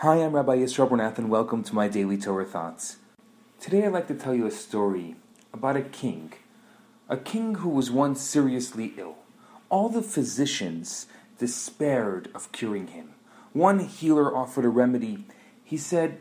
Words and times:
Hi, 0.00 0.16
I'm 0.16 0.36
Rabbi 0.36 0.58
Yisrael 0.58 0.90
Bernath, 0.90 1.16
and 1.16 1.30
welcome 1.30 1.62
to 1.62 1.74
my 1.74 1.88
daily 1.88 2.18
Torah 2.18 2.44
thoughts. 2.44 2.98
Today, 3.58 3.86
I'd 3.86 3.94
like 3.94 4.08
to 4.08 4.14
tell 4.14 4.34
you 4.34 4.46
a 4.46 4.50
story 4.50 5.16
about 5.54 5.78
a 5.78 5.80
king, 5.80 6.34
a 7.08 7.16
king 7.16 7.54
who 7.54 7.70
was 7.70 7.90
once 7.90 8.20
seriously 8.20 8.92
ill. 8.98 9.16
All 9.70 9.88
the 9.88 10.02
physicians 10.02 11.06
despaired 11.38 12.28
of 12.34 12.52
curing 12.52 12.88
him. 12.88 13.14
One 13.54 13.78
healer 13.78 14.36
offered 14.36 14.66
a 14.66 14.68
remedy. 14.68 15.24
He 15.64 15.78
said, 15.78 16.18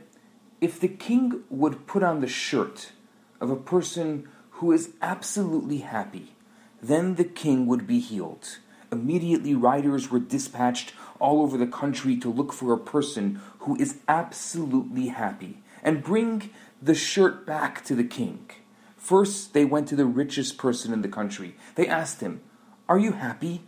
If 0.61 0.79
the 0.79 0.87
king 0.87 1.43
would 1.49 1.85
put 1.85 2.01
on 2.01 2.21
the 2.21 2.27
shirt 2.27 2.93
of 3.41 3.49
a 3.49 3.57
person 3.57 4.29
who 4.51 4.71
is 4.71 4.93
absolutely 5.01 5.79
happy, 5.79 6.33
then 6.81 7.15
the 7.15 7.25
king 7.25 7.67
would 7.67 7.85
be 7.85 7.99
healed. 7.99 8.59
Immediately, 8.91 9.55
riders 9.55 10.09
were 10.09 10.19
dispatched 10.19 10.93
all 11.19 11.41
over 11.41 11.57
the 11.57 11.67
country 11.67 12.17
to 12.17 12.31
look 12.31 12.53
for 12.53 12.73
a 12.73 12.77
person 12.77 13.41
who 13.59 13.75
is 13.77 13.99
absolutely 14.07 15.07
happy 15.07 15.63
and 15.83 16.03
bring 16.03 16.49
the 16.81 16.95
shirt 16.95 17.45
back 17.45 17.83
to 17.85 17.95
the 17.95 18.03
king. 18.03 18.49
First, 18.97 19.53
they 19.53 19.65
went 19.65 19.87
to 19.89 19.95
the 19.95 20.05
richest 20.05 20.57
person 20.57 20.91
in 20.91 21.01
the 21.01 21.07
country. 21.07 21.55
They 21.75 21.87
asked 21.87 22.21
him, 22.21 22.41
Are 22.89 22.97
you 22.97 23.13
happy? 23.13 23.61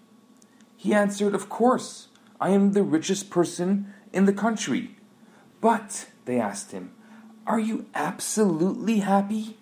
He 0.76 0.94
answered, 0.94 1.36
Of 1.36 1.50
course, 1.50 2.08
I 2.42 2.50
am 2.50 2.74
the 2.74 2.84
richest 2.84 3.30
person 3.30 3.94
in 4.12 4.26
the 4.26 4.34
country. 4.34 4.98
But, 5.62 6.08
they 6.26 6.40
asked 6.40 6.72
him, 6.72 6.94
Are 7.46 7.60
you 7.60 7.86
absolutely 7.94 9.00
happy? 9.00 9.58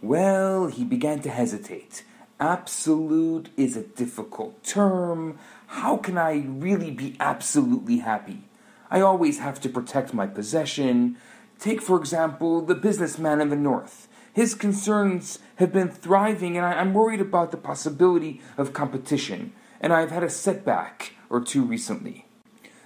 Well, 0.00 0.68
he 0.68 0.84
began 0.84 1.20
to 1.22 1.30
hesitate. 1.30 2.04
Absolute 2.40 3.48
is 3.56 3.76
a 3.76 3.82
difficult 3.82 4.62
term. 4.62 5.40
How 5.66 5.96
can 5.96 6.16
I 6.16 6.44
really 6.46 6.92
be 6.92 7.16
absolutely 7.18 7.98
happy? 7.98 8.44
I 8.92 9.00
always 9.00 9.40
have 9.40 9.60
to 9.62 9.68
protect 9.68 10.14
my 10.14 10.28
possession. 10.28 11.16
Take, 11.58 11.82
for 11.82 11.98
example, 11.98 12.60
the 12.60 12.76
businessman 12.76 13.40
in 13.40 13.48
the 13.48 13.56
north. 13.56 14.06
His 14.32 14.54
concerns 14.54 15.40
have 15.56 15.72
been 15.72 15.88
thriving, 15.88 16.56
and 16.56 16.64
I, 16.64 16.80
am 16.80 16.94
worried 16.94 17.20
about 17.20 17.50
the 17.50 17.56
possibility 17.56 18.40
of 18.56 18.72
competition, 18.72 19.52
and 19.80 19.92
I've 19.92 20.12
had 20.12 20.22
a 20.22 20.30
setback 20.30 21.14
or 21.28 21.40
two 21.40 21.64
recently. 21.64 22.26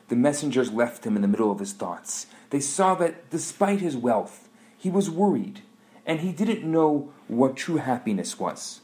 The 0.09 0.16
messengers 0.16 0.72
left 0.72 1.05
him 1.05 1.14
in 1.14 1.20
the 1.20 1.28
middle 1.28 1.53
of 1.53 1.59
his 1.59 1.75
thoughts. 1.75 2.27
They 2.48 2.61
saw 2.61 2.94
that 2.94 3.28
despite 3.28 3.81
his 3.81 3.98
wealth, 3.98 4.48
he 4.78 4.89
was 4.89 5.11
worried, 5.11 5.61
and 6.06 6.20
he 6.20 6.33
didn't 6.33 6.64
know 6.64 7.12
what 7.28 7.55
true 7.55 7.77
happiness 7.77 8.41
was. 8.41 8.81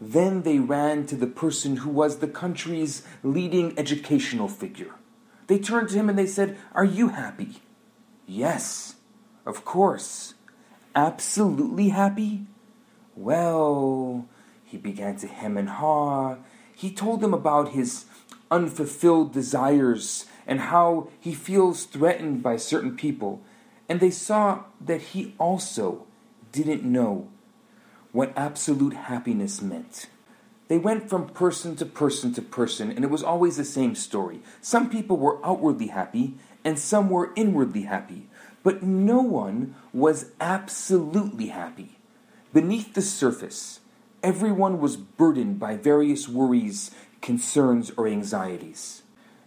Then 0.00 0.42
they 0.42 0.58
ran 0.58 1.06
to 1.06 1.16
the 1.16 1.26
person 1.26 1.78
who 1.78 1.90
was 1.90 2.18
the 2.18 2.28
country's 2.28 3.02
leading 3.22 3.76
educational 3.78 4.48
figure. 4.48 4.94
They 5.48 5.58
turned 5.58 5.88
to 5.90 5.96
him 5.96 6.08
and 6.08 6.18
they 6.18 6.26
said, 6.26 6.56
Are 6.72 6.84
you 6.84 7.08
happy? 7.08 7.62
Yes, 8.26 8.96
of 9.44 9.64
course. 9.64 10.34
Absolutely 10.94 11.88
happy? 11.88 12.46
Well, 13.16 14.28
he 14.64 14.76
began 14.76 15.16
to 15.16 15.26
hem 15.26 15.56
and 15.56 15.68
haw. 15.68 16.36
He 16.74 16.92
told 16.92 17.20
them 17.20 17.34
about 17.34 17.70
his 17.70 18.04
unfulfilled 18.50 19.32
desires 19.32 20.26
and 20.46 20.60
how 20.60 21.08
he 21.18 21.34
feels 21.34 21.84
threatened 21.84 22.42
by 22.42 22.56
certain 22.56 22.96
people. 22.96 23.42
And 23.88 24.00
they 24.00 24.10
saw 24.10 24.64
that 24.80 25.00
he 25.00 25.34
also 25.38 26.06
didn't 26.52 26.84
know 26.84 27.28
what 28.12 28.32
absolute 28.36 28.94
happiness 28.94 29.60
meant. 29.60 30.06
They 30.68 30.78
went 30.78 31.08
from 31.08 31.28
person 31.28 31.76
to 31.76 31.86
person 31.86 32.32
to 32.34 32.42
person, 32.42 32.90
and 32.90 33.04
it 33.04 33.10
was 33.10 33.22
always 33.22 33.56
the 33.56 33.64
same 33.64 33.94
story. 33.94 34.40
Some 34.60 34.90
people 34.90 35.16
were 35.16 35.44
outwardly 35.44 35.88
happy, 35.88 36.34
and 36.64 36.78
some 36.78 37.08
were 37.08 37.32
inwardly 37.36 37.82
happy, 37.82 38.28
but 38.62 38.82
no 38.82 39.20
one 39.20 39.74
was 39.92 40.32
absolutely 40.40 41.48
happy. 41.48 41.98
Beneath 42.52 42.94
the 42.94 43.02
surface, 43.02 43.80
everyone 44.22 44.80
was 44.80 44.96
burdened 44.96 45.58
by 45.58 45.76
various 45.76 46.28
worries, 46.28 46.90
concerns, 47.20 47.90
or 47.96 48.06
anxieties. 48.06 49.02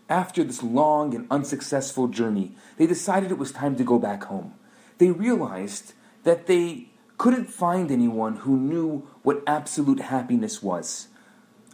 After 0.10 0.44
this 0.44 0.62
long 0.62 1.16
and 1.16 1.28
unsuccessful 1.32 2.08
journey, 2.08 2.56
they 2.78 2.88
decided 2.88 3.32
it 3.32 3.38
was 3.38 3.52
time 3.52 3.76
to 3.78 3.84
go 3.84 3.98
back 3.98 4.26
home. 4.26 4.54
They 4.98 5.12
realized 5.12 5.94
that 6.24 6.48
they 6.48 6.91
couldn't 7.22 7.46
find 7.46 7.92
anyone 7.92 8.38
who 8.38 8.58
knew 8.58 9.08
what 9.22 9.44
absolute 9.46 10.00
happiness 10.00 10.64
was. 10.64 11.08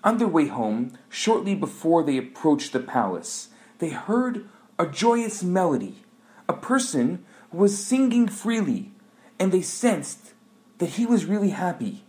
On 0.03 0.17
their 0.17 0.27
way 0.27 0.47
home, 0.47 0.91
shortly 1.07 1.55
before 1.55 2.03
they 2.03 2.17
approached 2.17 2.73
the 2.73 2.81
palace, 2.81 3.47
they 3.79 3.91
heard 3.91 4.49
a 4.77 4.85
joyous 4.85 5.43
melody. 5.43 6.03
A 6.49 6.53
person 6.53 7.23
was 7.49 7.81
singing 7.81 8.27
freely, 8.27 8.91
and 9.39 9.53
they 9.53 9.61
sensed 9.61 10.33
that 10.79 10.89
he 10.99 11.05
was 11.05 11.23
really 11.23 11.51
happy. 11.51 12.03